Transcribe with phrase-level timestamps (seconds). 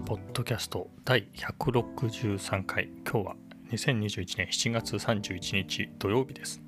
[0.00, 2.88] ちポッドキャスト第163回。
[3.04, 3.36] 今日は
[3.70, 6.62] 2021年7月31日土曜日です。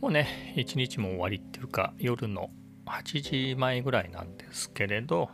[0.00, 2.50] もうね一日も終わりっていうか夜の
[2.86, 5.28] 8時前ぐらいなんですけれど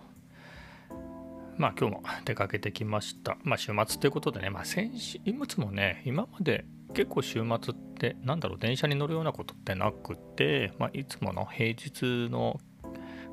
[1.58, 3.36] まあ今日も出かけてきました。
[3.42, 12.58] まあ週末ということでねまあ先週いつもね今まで結構週末ってなんだろう電車に乗るようなことってなくて、まあ、いつもの平日の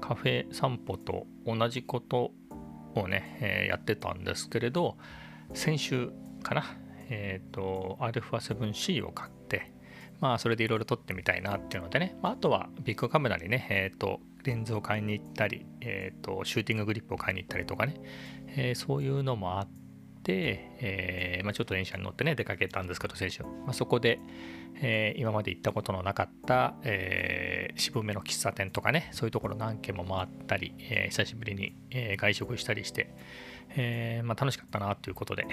[0.02, 2.32] カフェ散歩と同じこと
[2.96, 4.98] をね、えー、やってたんですけれど
[5.54, 6.12] 先週
[6.44, 6.64] かな
[7.10, 9.74] えっ、ー、と α7C を買って
[10.20, 17.96] まあそれでいろいろ撮ってみたいなっていうのでね、まあ、あとはビッグカメラにねえっ、ー、とレンズを買いに行ったり、えーと、シューティンググリップを買いに行ったりとかね、
[18.56, 19.68] えー、そういうのもあっ
[20.24, 24.20] て、えーまあ、ちょっと電車に乗ってね出かけたんですけど先週、まあ、そこで、
[24.82, 33.14] えー、今まで行ったことのなかった、えー、渋めの喫茶店とかねそういうところ何軒も回ったり、えー、久しぶりに、えー、外食したりして、
[33.76, 35.48] えーまあ、楽しかったなということで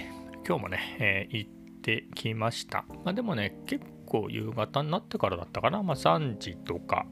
[0.47, 1.51] 今日もね、えー、行っ
[1.83, 7.07] てきました、まあ、でもね結構夕方になってからだったかな、まあ、3時とか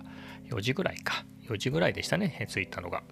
[0.50, 1.24] 4時ぐらいか。
[1.48, 3.02] 4時ぐらいでしたね着いたのが。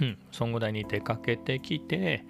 [0.00, 2.24] うんそんぐらいに出かけてきて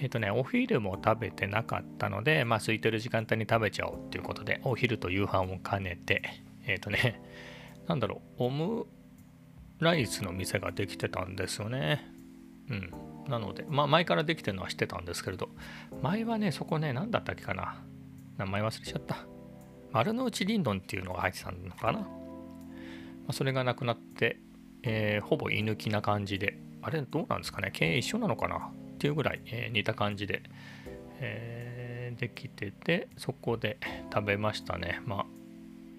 [0.00, 6.22] えっ、ー、とね、お昼も食べてなかったので、まあ、空いてる時間帯に食べちゃおうっていうことで、お昼と夕飯を兼ねて、
[6.66, 7.20] えっ、ー、とね、
[7.86, 8.86] なんだろう、オム
[9.78, 12.06] ライスの店ができてたんですよね。
[12.70, 12.92] うん。
[13.28, 15.48] なので、まあ、前からできてるのは知ってたんですけれど、
[16.02, 17.82] 前はね、そこね、何だったっけかな。
[18.38, 19.16] 名前忘れちゃった。
[19.92, 22.00] 丸の内リンドンっていうのが入ってたのかな。
[22.00, 22.06] ま
[23.28, 24.38] あ、それがなくなって、
[24.82, 30.42] えー、ほぼ居抜きな感じで、あれどうなんですかね経営一緒なのかなっていうぐらい、えー、似た感じで、
[31.20, 33.78] えー、できててそこで
[34.12, 35.00] 食べましたね。
[35.04, 35.26] まあ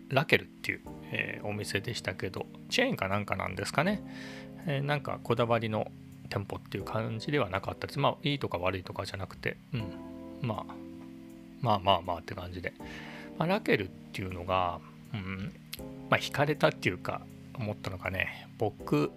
[0.10, 0.82] ラケルっていう、
[1.12, 4.02] えー、お店でしたけどチェーンかなんかなんですかね、
[4.66, 5.92] えー、なんかこだわりの
[6.30, 8.00] 店舗っていう感じではなかったです。
[8.00, 9.92] まあいいとか悪いとかじゃなくて、うん、
[10.42, 10.74] まあ
[11.62, 12.74] まあまあまあって感じで、
[13.38, 14.80] まあ、ラケルっていうのが、
[15.14, 15.54] うん。
[16.10, 17.22] まあ惹かれたっていうか
[17.56, 18.48] 思ったのがね。
[18.58, 19.12] 僕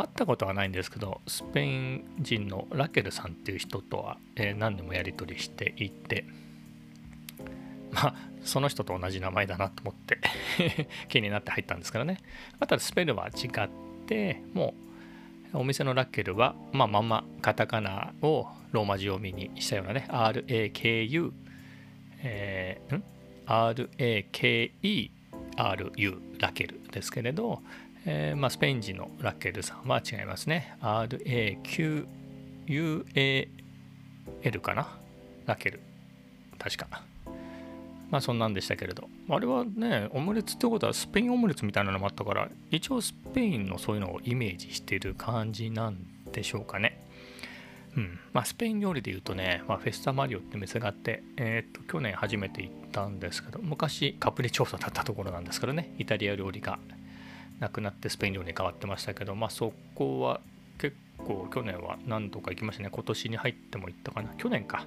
[0.00, 6.24] 会ったことはないんですけどスペイン人のラケルさんっていう人とは、えー、何でもやり取りしていて
[7.90, 8.14] まあ
[8.44, 10.18] その人と同じ名前だなと思って
[11.08, 12.18] 気になって入ったんですけどね、
[12.58, 13.68] まただスペルは違っ
[14.06, 14.74] ても
[15.52, 21.32] うお店のラケルは、まあ、まんまカタカナをローマ字読みにしたようなね RAKU、
[22.22, 23.02] えー、ん
[23.46, 25.10] ?RAKERU
[26.38, 27.62] ラケルですけれど、
[28.06, 30.74] えー、まあ、スペイン人のラッケルさんは違いますね。
[30.80, 31.98] RAQUAL
[34.60, 34.98] かな？
[35.46, 35.80] ラケル。
[36.58, 36.86] 確か。
[38.10, 39.08] まあそんなんでしたけれど。
[39.28, 45.98] あれはね、オムレツってことはスペインオムレツみたいなのもあったから、一応スペインのそういうのをイメージしてる感じなん
[46.32, 47.04] でしょうかね。
[47.96, 56.78] うんまあ、スペイン料理で言うとね、まあ、フェスタマリオって店があって、えー、っと去年初めて行ったんですけど昔カプリ調査だったところなんですけどねイタリア料理が
[57.60, 60.40] なくなってスペイン料理に変わってましたけど、まあ、そこは
[60.78, 62.90] 結構去年は何度か行きましたね。
[62.92, 64.30] 今年に入っても行ったかな。
[64.36, 64.86] 去年か。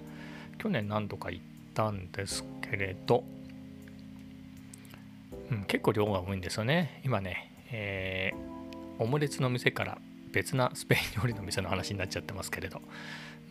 [0.57, 1.43] 去年何度か行っ
[1.73, 3.23] たんですけれど、
[5.49, 7.01] うん、結構量が多いんですよね。
[7.03, 9.97] 今ね、えー、オムレツの店から
[10.31, 12.81] 別なスペイン料理の店の話になっちゃってますけれど。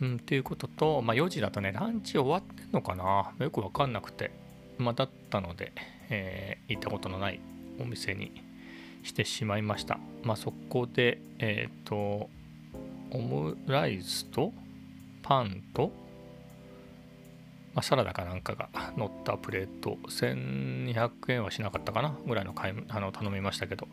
[0.01, 3.33] うん、ということと、まあ、4時だとね、ランチ終わってんのかな。
[3.37, 4.31] よくわかんなくて、
[4.79, 5.73] まあ、だったので、
[6.09, 7.39] えー、行ったことのない
[7.79, 8.31] お店に
[9.03, 9.99] してしまいました。
[10.23, 12.29] まあ、そこで、えっ、ー、と、
[13.11, 14.53] オムライスと
[15.21, 15.91] パンと、
[17.73, 23.87] まあ、サラダかなんかが乗ったプレート、1200円はしなかったかなぐらいの買いあの頼みましたけど、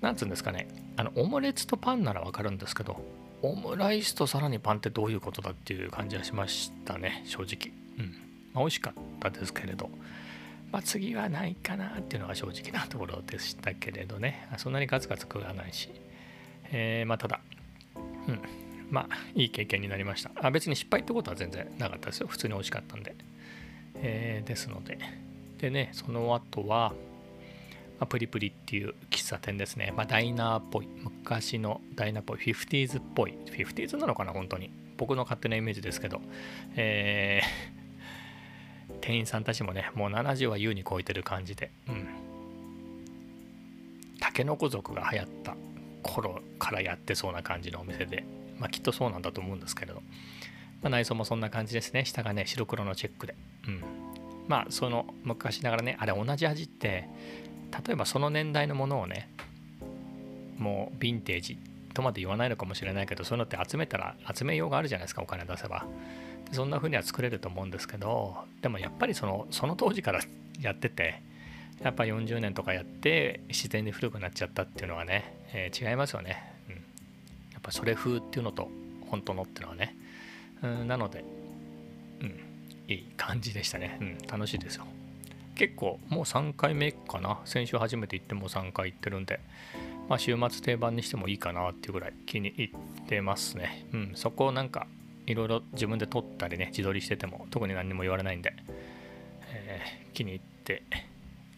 [0.00, 3.02] なんつうんですかね、あのオムレツとパンならわかるんですけど、
[3.42, 7.72] オムライスとさらにパンってどういうことだっていう感じがしましたね、正直。
[7.98, 8.12] うん。
[8.52, 9.90] まあ、美味しかったですけれど、
[10.72, 14.48] まあ、次はないかなっていうのが正直なところでしたけれどね。
[14.56, 15.90] そんなにガツガツ食わないし、
[16.70, 17.40] えー、まあただ。
[18.28, 18.40] うん。
[18.90, 20.30] まあいい経験になりました。
[20.36, 22.28] あ別に失敗ってことは全然なかったですよ。
[22.28, 23.14] 普通に美味しかったんで、
[23.96, 24.98] えー、ですので。
[25.58, 26.94] でねその後は、
[27.98, 30.86] まあ、プリプリっていう喫茶店ですね、まあ、ダイナーっぽい。
[30.86, 32.38] 昔のダイナーっぽい。
[32.38, 33.34] 50s っぽい。
[33.46, 34.70] 50s なのかな本当に。
[34.96, 36.20] 僕の勝手なイメージですけど。
[36.76, 37.79] えー
[39.10, 41.72] 店員さんたちもねもう70は優に超えてる感じで。
[41.88, 42.08] うん。
[44.20, 45.56] タケノコ族が流行った
[46.02, 48.24] 頃からやってそうな感じのお店で。
[48.58, 50.02] まあきっとそうなんだと思うんですけれど、
[50.82, 52.04] まあ、内装もそんな感じですね。
[52.04, 53.34] 下がね白黒のチェックで。
[53.66, 53.82] うん。
[54.46, 57.08] まあその昔ながらねあれ同じ味って
[57.86, 59.28] 例えばその年代のものをね
[60.56, 61.58] もうヴィンテージ
[61.94, 65.84] とまで言わないのかもしれないけどそういうのって集めたら集めようがあるじゃないですかお金出せば。
[66.52, 70.20] そんな風には作れると思うんですけどでもやっぱりそのその当時から
[70.60, 71.22] やってて
[71.82, 78.68] やっぱ40年とかやって自然に古くなっちゃったっていうのはね、えー、違いますよね、うん、やっぱそれ風っていうのと
[79.10, 79.96] 本当のっていうのはね、
[80.62, 81.24] うん、なので、
[82.20, 82.40] うん、
[82.88, 84.86] いい感じでしたね、うん、楽しいですよ。
[85.56, 87.40] 結構もう3回目かな。
[87.44, 89.40] 先週初めて行っても3回行ってるんで
[90.08, 93.86] まあ週末定番にしてもいいかなっていうぐらい気に入ってますね。
[93.92, 94.86] うんそこをなんか
[95.30, 98.52] いろいろ自分で撮ったりね自撮りしてても特に何にも言われないんで、
[99.52, 100.82] えー、気に入って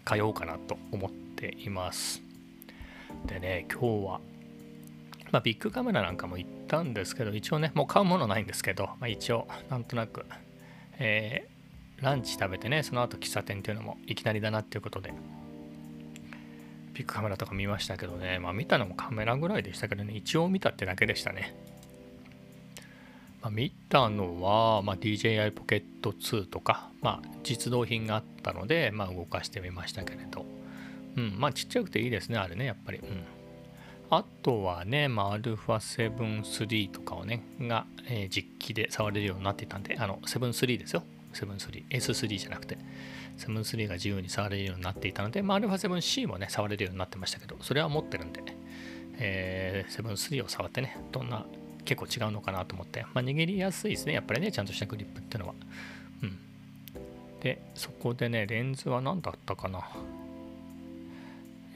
[0.05, 2.23] 通おうかなと思っています。
[3.27, 4.21] でね今日は
[5.33, 10.27] まあ、ビッグカメラなんかも行ったんですけど一応ねもう買うものないんですけど、まあ、一応なんとなく、
[10.99, 15.15] えー、ランチ食べてねその後喫茶店っていうのもいきなりだなっていうことで
[16.93, 21.72] ビッグカメラとか見ましたけどねまあ見たのもカメラぐらいでしたけどね一応見たってだけでしたね。
[23.43, 30.47] まあ、見たのは、まあ、DJI ポケット2とか、まあ、実動品があったので、まあ、動かしてみましたけれど、
[31.17, 33.25] うん、まあちっちゃくていいですねあれねやっぱり、うん、
[34.11, 41.03] あとはね、まあ、α7-3 とかをねが、えー、実機で触れるようになっていたんであの7-3ですよ。
[41.35, 42.79] 7-3S3 じゃなくて。
[43.38, 48.43] 7-3が自由に触れるようになっていたので、まあ、α7C もね触れるようになってましたけどそれは持ってるんで、
[49.19, 51.47] えー、7-3を触ってねどんな
[51.94, 55.55] 結構違うのかなと思って、まあ、握りやすいですね、やっぱりね、ちゃんとしたグリップっていうのは。
[56.23, 56.39] うん。
[57.41, 59.89] で、そこでね、レンズは何だったかな。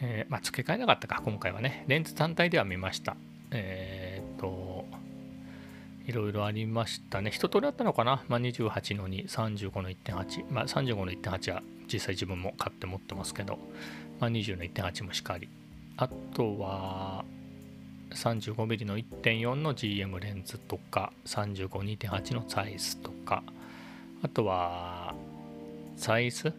[0.01, 1.85] えー、まあ、付け替えなかったか、今回はね。
[1.87, 3.17] レンズ単体では見ました。
[3.51, 4.85] えー、っと、
[6.07, 7.31] いろいろありましたね。
[7.31, 10.45] 一通りあったのかな、まあ、28の2、35の1.8。
[10.51, 11.63] まあ、35の1.8は
[11.93, 13.59] 実際自分も買って持ってますけど、
[14.21, 15.49] まあ、20の1.8もしっかり。
[15.97, 17.25] あとは、
[18.11, 23.43] 35mm の1.4の GM レンズとか35-2.8のサイズとか
[24.23, 25.15] あとは
[25.97, 26.53] サイズ？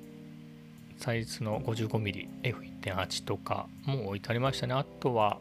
[0.97, 4.73] サイズの 55mmF1.8 とかも置いてありましたね。
[4.73, 5.39] あとは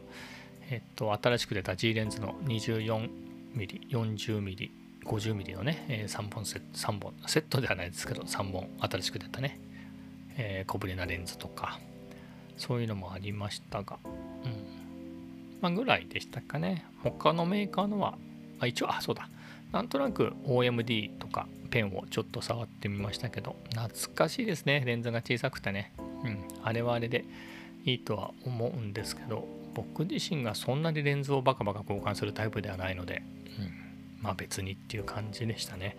[0.69, 3.09] えっと新しく出た G レンズの 24mm、
[3.89, 4.69] 40mm、
[5.05, 9.59] 50mm のね、え3本セット、3本、セットではないですけど、3本新しく出たね、
[10.37, 11.79] えー、小ぶりなレンズとか、
[12.57, 13.97] そういうのもありましたが、
[15.61, 16.85] まあ、ぐらいでしたかね。
[17.03, 18.17] 他のメーカーのは、
[18.59, 19.29] あ一応、あ、そうだ。
[19.71, 24.83] なんとなく OMD とかペンをちょっと触ってみましたけど、懐かしいですね。
[24.85, 25.91] レンズが小さくてね。
[26.23, 27.25] うん、あれはあれで
[27.85, 33.21] いいとは思うんですけど、僕自身がそんなにレンズをバカバカ交換するタイプではないので、
[33.59, 35.97] うん、まあ別にっていう感じでしたね。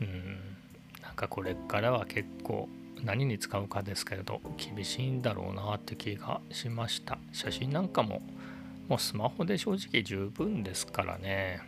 [0.00, 0.56] うん、
[1.02, 2.68] なんかこれからは結構
[3.02, 7.18] 何に使うかですけれど、厳しいんだろうなって気がしました。
[7.32, 8.22] 写真なんかも
[8.88, 11.60] もうスマホで正直十分ですからね。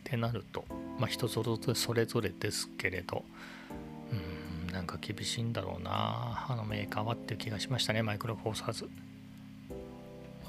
[0.00, 0.64] ってなると、
[0.98, 1.42] まあ人そ
[1.92, 3.24] れぞれですけれど、
[4.12, 8.88] うん、なんか厳しいんだろうな、あのメーカーはっていう気がしましたね、マイクロフォーサーズ。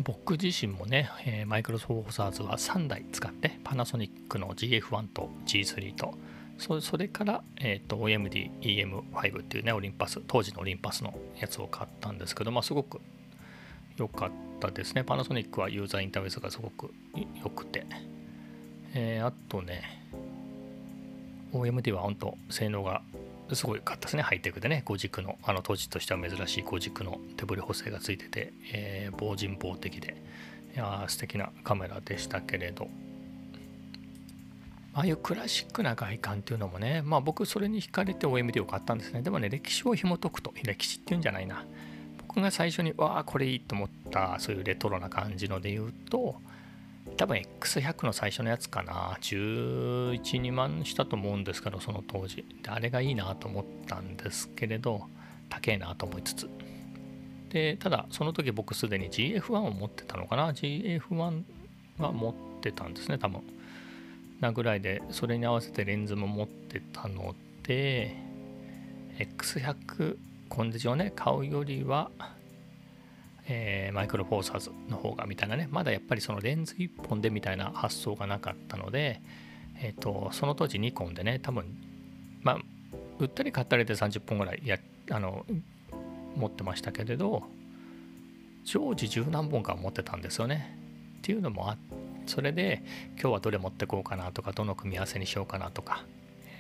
[0.04, 6.14] 僕自身もね、え、マイクロフォーサーズは3台使って、パナソニックの GF1 と G3 と、
[6.60, 13.02] そそれから、えーと、OMD EM5 っていうね、オリンパス、当時のオリンパスのやつを買ったんですけど、まあ、すごく
[13.98, 15.04] 良かったですね。
[15.04, 16.94] パナソニックはユーザーインターフェースがすごく
[17.44, 17.86] 良くて。
[18.94, 19.84] えー、あとね、
[21.54, 23.02] OMD は本当性能が
[23.54, 24.24] すごいかったですね。
[24.24, 30.22] ハイテクでね、5軸の、あの当時としては珍しい5軸の手振り補正がついてて、えー、防塵防的で、
[30.76, 32.90] いや素敵なカメラでしたけれど、
[34.94, 39.22] ああいうクラシックな外観っていうのもね、まあ僕それに惹かれて OMD を買ったんですね。
[39.22, 41.66] でもね、歴史を紐解くと、歴史っていうんじゃないな。
[42.38, 46.36] 僕が最初にわあこれいいと思ったそういうレトロな感じので言うと
[47.18, 49.18] 多分 X100 の最初のやつかな。
[49.22, 52.46] 112万したと思うんですけどその当時。
[52.62, 55.08] であれがいいなと思ったんですけれど
[55.50, 56.48] 高えなと思いつつ。
[57.50, 60.52] でただその時僕すでに GF1 を持ってたのかな。
[60.52, 61.44] GF1
[61.98, 63.42] は持ってたんですね多分。
[64.42, 68.16] なぐらいでそれに合わせてレンズも持ってたので
[69.18, 70.18] X100
[70.58, 71.14] コンデジをね。
[71.16, 72.10] 買うよりは、
[73.48, 75.68] えー、マイクロフォーサーズの方がみたいなね。
[75.70, 79.22] まだやっぱりそのレンズ1本でみたいな発想がなかったので、
[79.80, 81.78] えーと、その当時ニコンでね多分
[82.42, 82.58] まあ
[83.20, 84.80] 売ったり買ったりで30本ぐらいや
[85.12, 85.46] あの
[86.36, 87.44] 持ってましたけれど
[88.64, 90.76] 常時十何本か持ってたんですよね。
[91.20, 91.78] っていうのもあ
[92.26, 96.04] それで今日はどれ持ってこうかなとかどの組み合わせにしようかなとか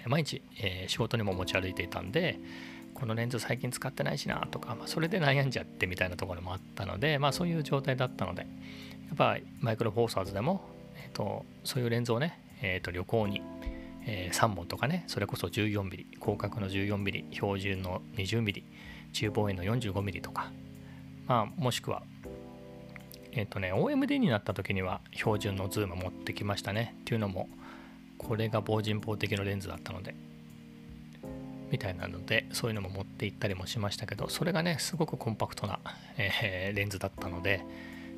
[0.06, 2.39] 毎日、えー、仕事にも持ち歩いていたんで
[3.00, 8.48] このレンズ最近使ってないしなとか、まあ、それで悩んじゃってみたいなところもあったので、まあ、そういう状態だったのでや
[9.13, 10.62] っぱマイクロフォーサーズでも、
[10.96, 13.44] えーと、そういうレンズをね、えーと、旅行に、
[14.04, 15.89] えー、3本とかねそれこそ 14mm
[16.20, 18.63] 広角の 14mm 標準の 20mm
[19.13, 20.51] 中望遠の 45mm とか、
[21.27, 22.01] まあ、もしくは
[23.32, 26.96] えっ、ー、とね OM-D になった時には標準のズーム持ってきましたね。
[27.01, 27.48] っていうのも
[28.18, 30.16] これが防塵防滴のレンズだったので
[31.72, 35.80] みたいなのでそういうのも持って行ったりもしましたけどそれがねすごくコンパクトな、
[36.18, 37.64] えー、レンズだったので、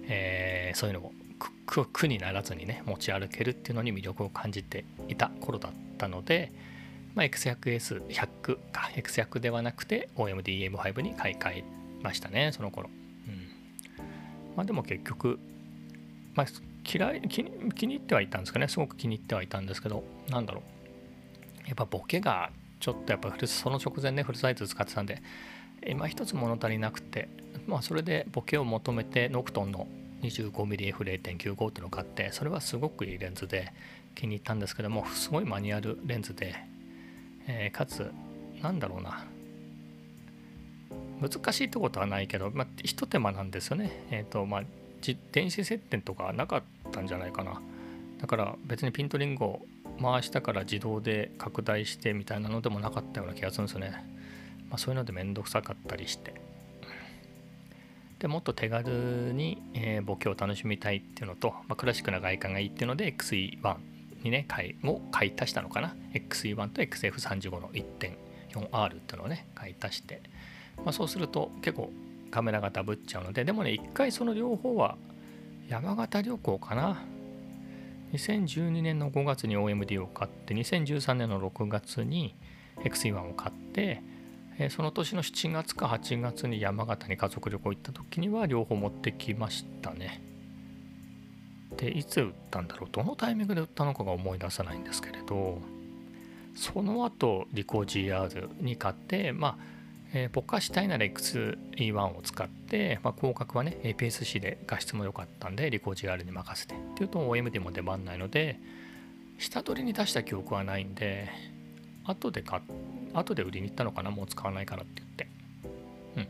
[0.04, 1.14] えー、そういうのも
[1.66, 6.52] 苦にならずにね持ち歩けるっていうのに魅力を感じていた頃だったので、
[7.16, 11.64] まあ、X100S100 か X100 ではなくて OMDM5 に買い替え
[12.02, 12.90] ましたねその頃、
[13.28, 13.48] うん、
[14.56, 15.40] まあでも結局、
[16.34, 16.48] まあ、
[16.92, 20.80] 嫌い気に気に入ってはいたんですかねすごく気に入ってはいたんですけどなんだろう。
[21.70, 25.22] やっぱボケがちょっとやっぱその直前ねフルサイズ使ってたんで
[25.88, 27.30] 今一つ物足りなくて
[27.68, 29.88] まあそれでボケを求めてノクトンの
[30.24, 33.74] 25mmF0.95 っていうのを買ってそれはすごくいいレンズで
[34.16, 36.56] 気に入ったんですけどもすごいマニュアルレンズで、
[37.48, 38.12] えー、かつ
[38.62, 39.26] なんだろうな
[41.22, 43.92] 難しいってことはないけど、まあ、ひと手間なんですよね。
[44.10, 44.64] えっ、ー、とまあ
[45.32, 47.62] 電子接点とかなかったんじゃないかな。
[48.20, 49.60] だから別にピントリング
[50.02, 53.92] 回したから自動で拡大してみたいなのでもなかったような気がするんですよね。
[54.70, 56.34] まあ、そういうのでめんどくさかったりして。
[58.20, 63.78] でもっと手軽に、えー、ボケを楽しみたいっていうのと、まあ、クラシックな外観がいいっていうので XE1
[64.24, 70.22] にね買いも買い足したのかな？XE1 と XF35 の 1.4R っていうのをね買い足して、
[70.78, 71.92] まあ、そうすると結構
[72.30, 74.98] カメラがダブっちゃうのででもね一回その両方は
[75.70, 77.02] 山形旅行かな
[78.14, 82.36] 2012年の5月に OMD を買って2013年の6月に
[82.84, 84.02] XE1 を買って
[84.70, 90.22] その年の7月か8月に山形に家族旅行行った時には両方持ってきましたね。
[91.78, 95.62] でいつ売ったんだろうどのタイミングで売ったのかが思い出さないんですけれど
[96.56, 99.79] その後リコ GR に買ってまあ
[100.14, 108.60] えー、ぼかしたいなら XE1 を使って、まあ、広角はね APS-C で画質も良かったんでリコージ R に任せてっていうと OMD も出番ないので
[109.38, 111.30] 下取りに出した記憶はないんで
[112.04, 112.62] 後で買
[113.14, 115.28] 後で売りに行ったのかなもう使わないからって言って。
[116.18, 116.28] うん。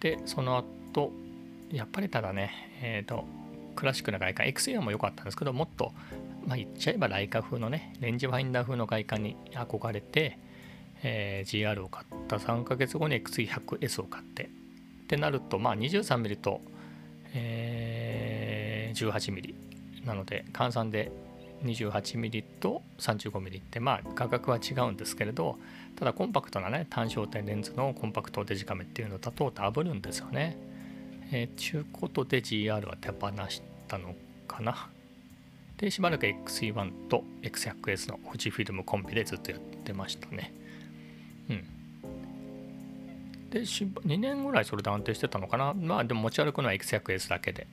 [0.00, 1.12] でその後
[1.70, 2.50] やっぱりただね
[2.82, 3.24] えっ、ー、と
[3.76, 5.92] クラシックな外観 XE1 も良かったんですけどもっと
[6.46, 10.38] まあ言っちゃえばライカ風のねレンジファインダー風の外観に憧れて
[11.02, 14.48] えー、GR を買った3ヶ月後に XE100S を買ってっ
[15.08, 16.60] てなるとまあ 23mm と、
[17.34, 21.10] えー、18mm なので換算で
[21.64, 25.58] 28mm と 35mm ってまあ価格は違うんですけれど
[25.96, 30.56] ただコンパクトなね単焦点レンズのコンパクトデジカメっていうのだとダブるんですよね。
[31.30, 34.14] えー、中古とで GR は手放したの
[34.46, 34.88] かな。
[35.76, 40.52] でしばらく XE1 と X100S の富士フィルムコンビでずっとやってましたね。
[43.50, 45.74] で、2年ぐらいそれで安定してたのかな。
[45.74, 47.66] まあでも持ち歩くのは X100S だけで。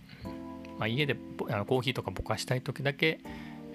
[0.78, 1.16] まあ、家で
[1.50, 3.20] あのコーヒーとかぼかしたい時だけ、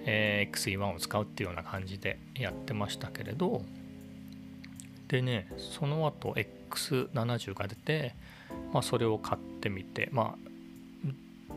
[0.05, 3.63] えー、XE1 を使うっていうような感じでやってましたけれど、
[5.07, 6.35] でね、その後
[6.69, 8.15] X70 が出て、
[8.71, 10.35] まあ、それを買ってみて、まあ、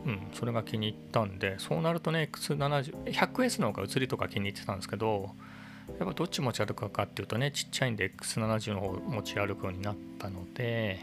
[0.05, 5.31] うん、それが気に入ったんで、そうなるとね、X70、100S の方が写りとか気に入ってたんですけど、
[5.99, 10.99] やっぱどっち持ち歩くかっていうとねちっちゃいんで X70 の方持ち歩くようになったので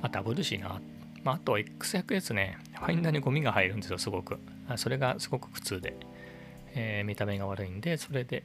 [0.00, 0.80] まあダブルしな、
[1.24, 2.58] まあ、あと X100S ね。
[2.74, 4.38] ファインダーにゴミが入るんですよすごく。
[4.76, 5.96] それがすごく苦痛で、
[6.74, 8.44] えー、見た目が悪いんでそれで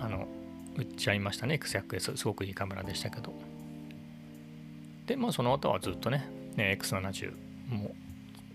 [0.00, 0.26] あの
[0.76, 2.24] 売っちゃいましたね X100S す。
[2.24, 3.32] ごくいいカメラでしたけど。
[5.06, 7.32] でまあその後はずっとねね X70
[7.68, 7.94] も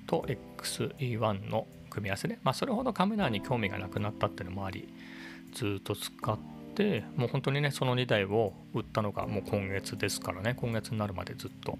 [0.07, 0.25] と
[0.57, 4.87] XE1 の組み合わせで、まあ、それほどカメラに興味がなくなったっていうのもあり
[5.57, 6.37] ずっと使っ
[6.75, 11.79] てもう本当にねその2台を売ったのがもう今月ですからね今月になるまでずっと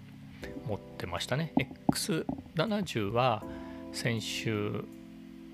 [0.67, 1.53] 持ってましたね。
[1.91, 3.43] X70 は
[3.93, 4.83] 先週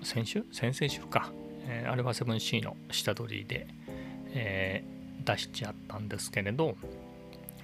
[0.02, 0.44] 先週？
[0.52, 1.32] 先々週か、
[1.66, 3.66] えー、アルファ 7C の下取りで、
[4.32, 6.76] えー、出しちゃったんですけれど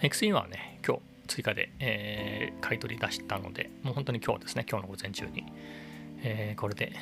[0.02, 5.44] XE はね今日追加で、えー、買い取り出したのでもう本当に今日ですね今日の午前中に、
[6.22, 6.92] えー、これで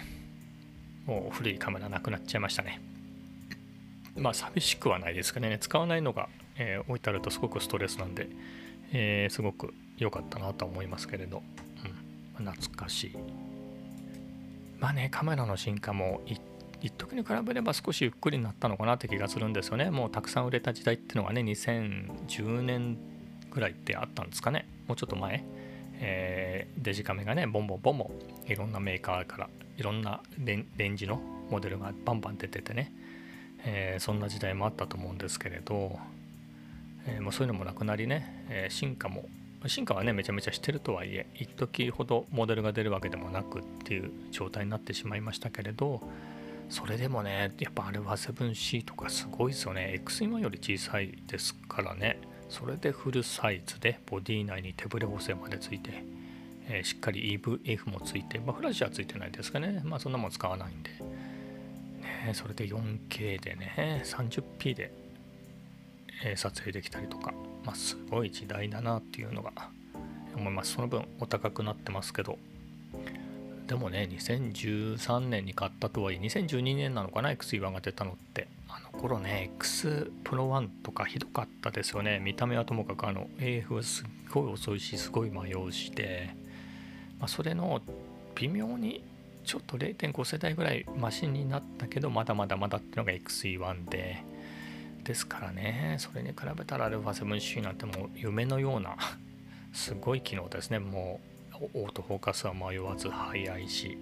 [1.07, 2.81] もう古いカメラなくなっちゃいましたね。
[4.17, 5.59] まあ寂しくはないですかね。
[5.61, 8.29] 使わないのが、えー、置いてあるとすごくストレスなんで、
[8.93, 11.43] えー、すごく良かったなと思いますけれど、
[12.39, 13.17] うん、懐かしい。
[14.79, 16.41] まあねカメラの進化も一
[16.81, 19.91] 時に比べれば少しゆっくりになったのかなって気がするんですよね。
[19.91, 22.97] もうたくさん売れた時代っていうのがね2010年
[23.51, 24.69] ぐらいってあったんですかね。
[24.87, 25.45] もうちょっと前。
[26.01, 28.05] えー、デジカメがねボンボンボンボ
[28.49, 32.93] ンいろんなメーカーからいろんなレンジのモデルがバンバン出ててね、
[33.71, 35.99] えー、そんな時代もあったと思うんですけれど、
[37.07, 39.29] えー、もうそういうのもなくなりね、え進化も
[39.67, 46.01] 進化はねめちゃめちゃしてるとはいえ一時ほどモデルが出るわけでもなくっていう状態になってしまいましたけれど
[46.71, 50.01] それでもねやっぱあれは 7C とかすごいですよね。
[50.05, 52.21] X1 より小さいですからね。
[52.49, 56.03] それでフルサイズでボディ内に手ブレ補正までついて、
[56.67, 59.83] えー、しっかり EVF もついて、まあ、フラッシュはついてないですかね。
[59.85, 60.91] まあそんなもん使わないんで、
[62.33, 64.93] それで 4K でね 30p で、
[66.25, 67.33] え、撮影できたりとか
[67.65, 69.53] まあすごい時代だなっていうのが
[70.37, 70.75] 思います。
[70.75, 72.39] その分お高くなってますけど
[73.67, 78.49] でもね2013年に買ったとはいえ2012年なのかな X1 が出たのって。
[78.71, 82.21] あの頃ね X プロ1とかひどかったですよね。
[82.21, 86.35] 見た目はともかくあの AF はすっごい遅いしすごい迷うしで、
[87.19, 87.81] まあ、それの
[88.35, 89.03] 微妙に
[89.49, 94.23] ちょっと0.5世代ぐらいマシンになったけどまだまだまだっていうのが XE1 で
[95.05, 98.95] ですからねそれに比べたら α7C なんてもう夢のような
[99.73, 100.79] すごい機能ですね。
[100.79, 101.21] も
[101.63, 103.97] うオートフォーカスは迷わず速いし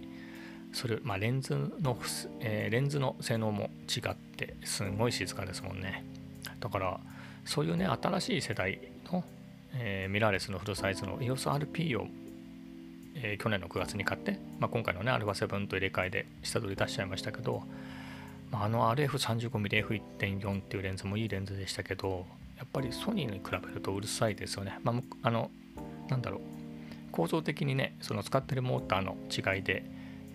[0.73, 1.97] それ、まあ、レンズの、
[2.41, 6.05] えー、レンズの性能も違ってすごい静かですもんね。
[6.59, 6.99] だから
[7.45, 8.81] そういうね新しい世代
[9.12, 9.23] の、
[9.75, 12.09] えー、ミラーレスのフルサイズの EOSRP を、
[13.23, 17.62] えー、去年の9月に買って、まあ、今回のね α7 と入れ替えで下取り出しちゃいましたけど、
[18.50, 22.26] まあ、あの RF35mmF1.4 っていうレンズもいいレンズでしたけど
[22.58, 25.50] やっぱりソニーに比べるとうるさいですよね、まあ、あの
[26.08, 26.40] なんだろう。
[27.16, 29.85] 構造的にねその使ってるモーターの違いで、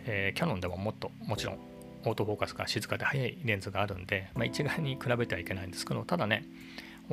[0.05, 1.59] えー、キャノンでももっともちろん
[2.05, 6.43] オートフォーカスが静かで速いレンズがあるんで、まあ、一概に比べてはいけないんですけどただね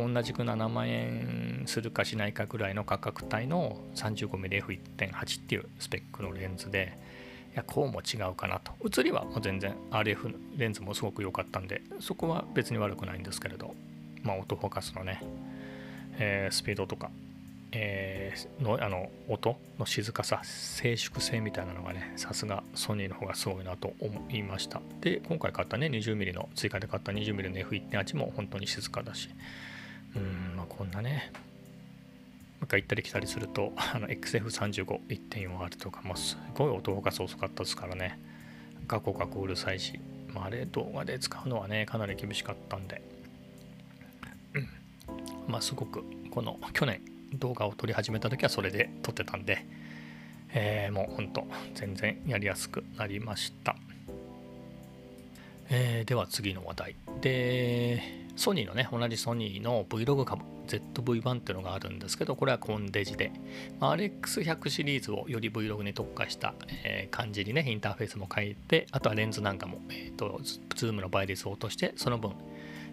[0.07, 6.97] 同じく7万円するかしないかぐらいの価格帯の 35mmF1.8 っていうスペックのレンズで
[7.54, 8.73] いやこうも違うかなと。
[8.82, 13.75] 写りは全然 RF レンズもすごく良かったんでそこは別に悪くないんですけれど
[14.23, 15.23] まあオートフォーカスのね、
[16.19, 17.11] えー、スピードとか
[17.73, 24.80] えー、のあの音の静かさ静粛性みたいなのがねさすがソニーの方がすごいなと思いました。
[25.00, 29.28] で今回買ったね 20mm の追加で買った 20mm の F1.8 も本当に静かだし
[30.16, 38.18] うんまあこんなねもう一回行ったり来たりすると あの XF35.1.4R とかもすごい音が遅かったですからね。
[38.86, 43.02] ガコガコうるさいし、まあ、あれ動画で使うのはねかなり厳しかったんで。
[44.54, 44.68] うん。
[45.47, 47.02] まあすごくこの去年
[47.34, 49.66] 動画を撮り始めた時はそれで撮ってたんで、
[50.50, 53.76] えー、もうほんと全然やりやすくなりました。
[55.71, 56.97] えー、では次の話題。
[57.21, 58.02] で、
[58.37, 63.33] ソニーのね、同じソニーの VLOGCAM ZV-1 っていうのがあるんですけど、これはコンデジで、
[63.81, 66.54] まあ、RX100 シリーズをより Vlog に特化した、
[66.85, 72.33] えー、感じにね、インターフェースも変えて、あとはレンズなんかも、えーと、ズームの倍率を落として、その分、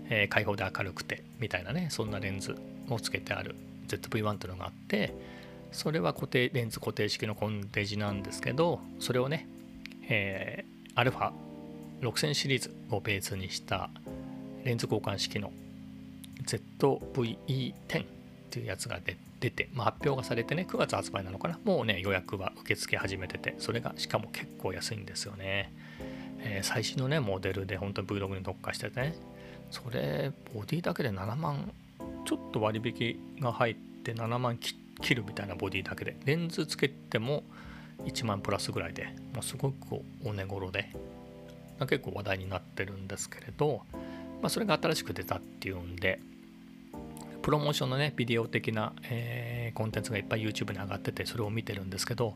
[0.10, 2.56] えー、開放で明るくてみたいなね、そんなレンズ
[2.90, 3.56] をつけてある
[3.88, 5.14] ZV-1 というのがあって
[5.72, 9.48] それは固定レンズ固定式のコンデジなんですけどそれをね、
[10.10, 11.00] えー、
[12.06, 13.90] 6000シリーズをベースにした
[14.64, 15.52] レンズ交換式の
[16.46, 18.06] ZVE10 っ
[18.50, 19.00] ていうやつが
[19.40, 21.60] 出て、まあ、発表がされてね9月発売なのかな。
[21.64, 25.74] もうね予約は受け付け始めててそれがしかも結構安いんですよね、
[26.40, 29.16] えー、最新のねモデルで本当に Vlog に特化しててね。
[29.72, 31.72] それボディだけで7万
[32.26, 37.44] ちょっと割引が入って7万切るみたいなボディだけでレンズつけても
[38.06, 40.92] 1万プラスぐらいで、まあ、すごくお値頃で、
[41.80, 43.82] まあ、結構話題になってるんですけれど、
[44.42, 46.20] まあ、それが新しく出たっていうんで
[47.42, 52.34] プロモーションのねビデオ的な、えー、コンテンツがいっぱい YouTube に上がっててそれを見てるんですけど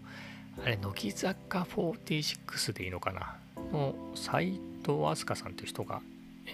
[0.63, 3.38] あれ乃木坂46でいいのかな？
[3.71, 6.02] の斎藤飛鳥さんっていう人が、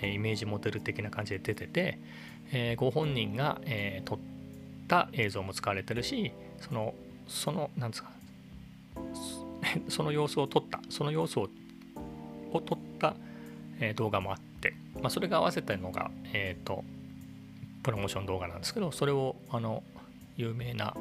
[0.01, 1.99] えー、イメージモデル的な感じで出てて
[2.51, 4.19] えー、ご本人が、えー、撮っ
[4.87, 6.93] た映像も使われてるしその
[7.27, 8.11] そのなんですか？
[9.89, 11.49] その様子を撮ったその様子を
[12.55, 13.15] を撮った、
[13.79, 16.83] え、動画もあって、まあ、それが合わせたのが、えーと、
[17.83, 19.83] プロモーション動画なんですけどそれをあの
[20.37, 20.95] 有名な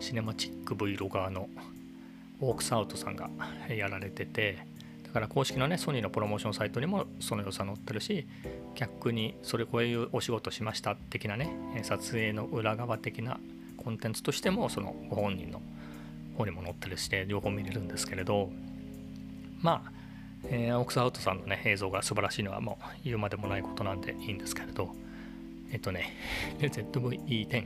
[0.00, 1.48] シネマチック Vlogger の
[2.40, 3.28] オークスアウトさんが
[3.68, 4.58] やられてて
[5.04, 8.26] だから公式のねソニーのプロモーションサイトにもその良さ載ってるし
[8.74, 11.50] 逆にそれこういうお仕事しました的なね
[11.82, 13.38] 撮影の裏側的な
[13.76, 15.60] コンテンツとしてもそのご本人の
[16.38, 18.50] 方にも載ってるして両方見れるんですけれど
[19.62, 19.92] まあ、
[20.44, 24.94] えー、オックスアウトさんのね映像が素晴らしいのはもう言うまでもないことなんでいいんですけれど。
[25.72, 26.12] えっとね
[26.58, 27.64] ZVE10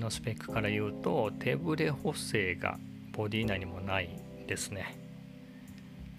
[0.00, 2.78] のスペックから言うと手ブレ補正が
[3.12, 4.10] ボディ内にもない
[4.46, 4.96] ですね。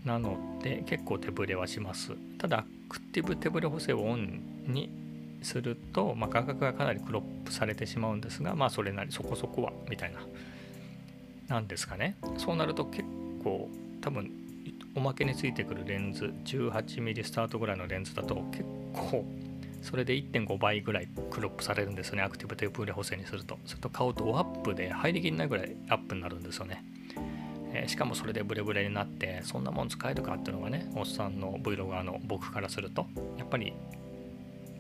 [0.04, 2.14] なので結構手ブレはします。
[2.38, 4.90] ただアクティブ手ブレ補正をオンに
[5.42, 10.20] すると、まあ、価格がかなりクロップされてしまうんですがまあそれなりそこそこはみたいな。
[11.48, 12.16] なんですかね。
[12.38, 13.04] そうなると結
[13.44, 13.70] 構
[14.02, 14.32] 多分
[14.96, 19.26] おまけについてくるレンズ 18mm スタートぐらいのレンズだと結構
[19.82, 22.24] それで1.5倍ぐらいクロップされるんですよね。
[22.24, 23.58] アクティブテープレ補正にすると。
[23.66, 26.84] すると買うとドアップで入りきんないぐらいアップになるんですよね、
[27.74, 33.06] え、しかもそれでブレブレになってそんなもん使えるかっていうのがねおっさんの v l o g の僕からすると
[33.38, 33.74] やっぱり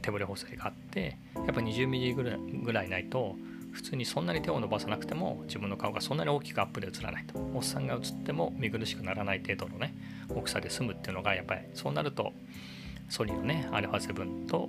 [0.01, 3.35] 手ブレ補正があってやっぱ 20mm ぐらいないと
[3.77, 7.37] 普通にそんなに手を伸ばさなくても自分の顔がそんなに大きくアップで映らないと。
[7.53, 9.95] おっさんが映っても見苦しくならない程度のね
[10.29, 12.33] 大きさで済むっていうのがやっぱりそうなると
[13.07, 14.67] ソニーのね α7 と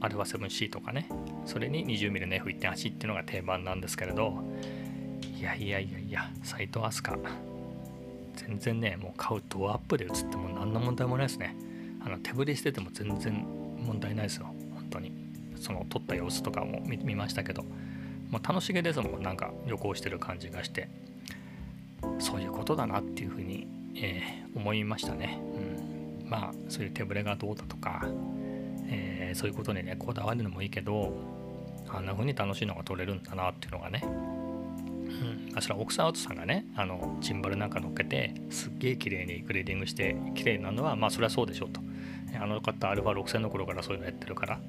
[0.00, 1.08] α7C とかね
[1.46, 4.34] それに 20mm の F1.8 っていうのが定番なんですけれど
[5.22, 7.22] いやいやいやいや斎藤飛鳥
[8.34, 11.56] 全然ねもう買うドアップで映っても何の問題もないですね。
[12.04, 13.46] あの手振りしてても全然
[13.78, 14.46] 問題ないですよ。
[14.74, 15.12] 本当に。
[15.56, 17.64] その撮った様子とかも見ましたけど。
[18.30, 20.88] もう楽しげですもんなんか旅行してる感じがして
[22.18, 25.40] そういうことだなっていうふうに、えー、思いましたね、
[26.22, 28.02] うん、まあそういう手ぶれがどうだとか、
[28.86, 31.12] えー、そういうことにねこだわるのもいいけど
[31.88, 34.02] あんな風に楽しいのが撮れるんだなっていうのがね。
[34.04, 41.80] うん、それは奥さんアウトさんがねあのジンバルなんか乗っけてすっげえ綺麗にグレーディングして綺麗なのはまあそれはそうでしょうと。
[42.40, 44.60] あの方アルファ6000の頃からそういうのやってるから、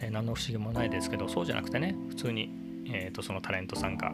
[0.00, 4.12] えー、何の不思議もないですけどそうじゃなくてね普通にえー、とそのタレントさんが、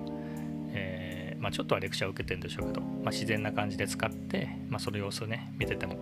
[0.73, 5.97] えー、まあ、ちょっとはレクチャーを受けてるんでしょうけど、まあ、自然な感じで使って、まあ、その様子をね見てても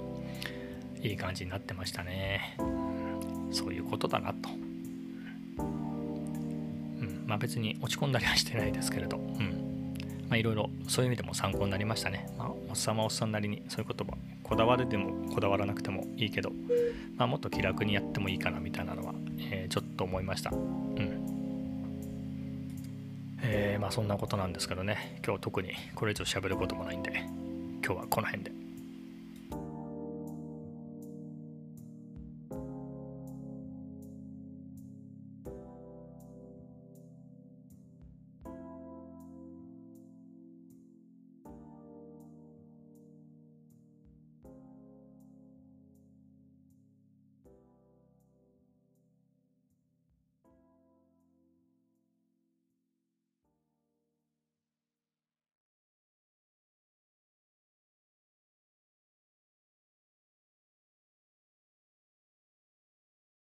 [1.03, 2.57] いい感じになってましたね。
[3.51, 4.49] そういうことだなと、
[5.59, 7.25] うん。
[7.27, 9.63] まあ、別に落ち込んだりはしてないですけれど、うん。
[10.33, 16.51] ま、いろいろそういう意味でも参考になりましたね、まあ、おっさんはおっさんなりにそういう言葉こだわるでもこだわらなくてもいいけど、
[17.17, 20.51] まあ、もっと気楽にやってもいいかなみたいなのは、えー、ちょっと思いました。
[20.51, 21.12] うん。
[23.43, 27.13] えー、まあそんなことなんですけどね今日特にこれ以上喋ることもないんで
[27.85, 28.62] 今日はこの辺で。